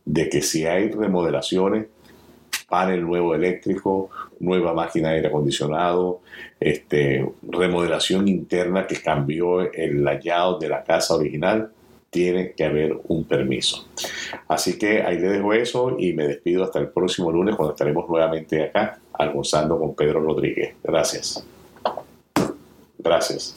de 0.05 0.29
que 0.29 0.43
si 0.43 0.67
hay 0.67 0.91
remodelaciones, 0.91 1.87
panel 2.73 3.05
nuevo 3.05 3.35
eléctrico, 3.35 4.09
nueva 4.39 4.73
máquina 4.73 5.09
de 5.09 5.17
aire 5.17 5.27
acondicionado, 5.27 6.21
este, 6.59 7.23
remodelación 7.43 8.27
interna 8.27 8.87
que 8.87 8.99
cambió 8.99 9.71
el 9.71 10.03
layout 10.03 10.59
de 10.59 10.69
la 10.69 10.83
casa 10.83 11.13
original, 11.13 11.71
tiene 12.09 12.53
que 12.53 12.65
haber 12.65 12.97
un 13.09 13.25
permiso. 13.25 13.85
Así 14.47 14.79
que 14.79 15.03
ahí 15.03 15.19
le 15.19 15.27
dejo 15.27 15.53
eso 15.53 15.95
y 15.99 16.13
me 16.13 16.27
despido 16.27 16.63
hasta 16.63 16.79
el 16.79 16.87
próximo 16.89 17.31
lunes 17.31 17.55
cuando 17.55 17.75
estaremos 17.75 18.09
nuevamente 18.09 18.63
acá 18.63 18.97
almorzando 19.13 19.77
con 19.77 19.93
Pedro 19.93 20.21
Rodríguez. 20.21 20.73
Gracias. 20.83 21.45
Gracias. 22.97 23.55